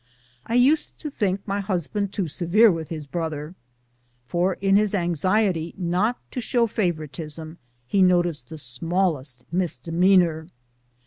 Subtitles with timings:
[0.47, 3.53] I used to think my husband too severe with his brother,
[4.25, 10.47] for in his anxiety not to show favoritism he noticed the smallest misdemeanor.